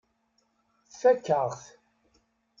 [0.91, 1.61] Tfakk-aɣ-t.